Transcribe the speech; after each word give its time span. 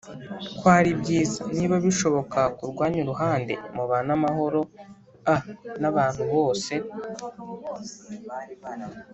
ko 0.57 0.65
ari 0.79 0.91
byiza 0.99 1.39
Niba 1.57 1.75
bishoboka 1.85 2.39
ku 2.57 2.63
rwanyu 2.71 3.01
ruhande 3.09 3.53
mubane 3.75 4.11
amahoro 4.17 4.61
a 5.33 5.35
n 5.81 5.83
abantu 5.91 6.23
bose 6.33 6.73